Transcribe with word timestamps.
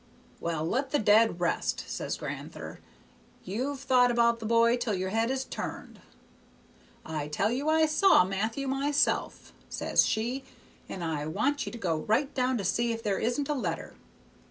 'Well, 0.39 0.67
let 0.67 0.89
the 0.89 0.97
dead 0.97 1.39
rest,' 1.39 1.83
says 1.87 2.17
gran'ther; 2.17 2.79
'you've 3.43 3.81
thought 3.81 4.09
about 4.09 4.39
the 4.39 4.47
boy 4.47 4.75
till 4.75 4.95
your 4.95 5.11
head 5.11 5.29
is 5.29 5.45
turned.' 5.45 6.01
'I 7.05 7.27
tell 7.27 7.51
you 7.51 7.69
I 7.69 7.85
saw 7.85 8.23
Matthew 8.23 8.67
himself,' 8.67 9.53
says 9.69 10.03
she, 10.03 10.43
'and 10.89 11.03
I 11.03 11.27
want 11.27 11.67
you 11.67 11.71
to 11.71 11.77
go 11.77 11.97
right 11.99 12.33
down 12.33 12.57
to 12.57 12.63
see 12.65 12.91
if 12.91 13.03
there 13.03 13.19
isn't 13.19 13.47
a 13.47 13.53
letter.' 13.53 13.93